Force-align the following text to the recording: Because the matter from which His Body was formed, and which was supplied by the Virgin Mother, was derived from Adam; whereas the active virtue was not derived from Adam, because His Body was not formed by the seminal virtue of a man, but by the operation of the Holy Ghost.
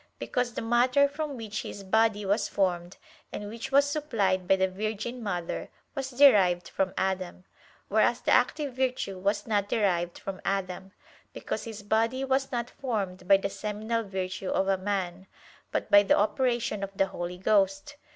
Because 0.17 0.55
the 0.55 0.63
matter 0.63 1.07
from 1.07 1.37
which 1.37 1.61
His 1.61 1.83
Body 1.83 2.25
was 2.25 2.47
formed, 2.47 2.97
and 3.31 3.47
which 3.47 3.71
was 3.71 3.85
supplied 3.87 4.47
by 4.47 4.55
the 4.55 4.67
Virgin 4.67 5.21
Mother, 5.21 5.69
was 5.93 6.09
derived 6.09 6.67
from 6.67 6.95
Adam; 6.97 7.43
whereas 7.87 8.19
the 8.19 8.31
active 8.31 8.73
virtue 8.73 9.19
was 9.19 9.45
not 9.45 9.69
derived 9.69 10.17
from 10.17 10.41
Adam, 10.43 10.91
because 11.33 11.65
His 11.65 11.83
Body 11.83 12.25
was 12.25 12.51
not 12.51 12.67
formed 12.67 13.27
by 13.27 13.37
the 13.37 13.49
seminal 13.51 14.01
virtue 14.03 14.49
of 14.49 14.67
a 14.67 14.75
man, 14.75 15.27
but 15.71 15.91
by 15.91 16.01
the 16.01 16.17
operation 16.17 16.81
of 16.81 16.89
the 16.97 17.05
Holy 17.05 17.37
Ghost. 17.37 17.95